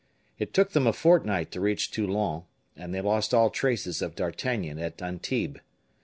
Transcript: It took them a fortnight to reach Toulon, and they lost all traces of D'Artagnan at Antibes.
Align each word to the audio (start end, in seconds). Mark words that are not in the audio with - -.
It 0.39 0.51
took 0.51 0.71
them 0.71 0.87
a 0.87 0.93
fortnight 0.93 1.51
to 1.51 1.61
reach 1.61 1.91
Toulon, 1.91 2.45
and 2.75 2.91
they 2.91 3.01
lost 3.01 3.35
all 3.35 3.51
traces 3.51 4.01
of 4.01 4.15
D'Artagnan 4.15 4.79
at 4.79 4.99
Antibes. 4.99 5.59